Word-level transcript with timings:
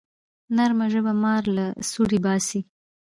نرمه 0.55 0.85
ژبه 0.93 1.13
مار 1.23 1.43
له 1.55 1.65
سوړي 1.91 2.19
باسي 2.25 2.59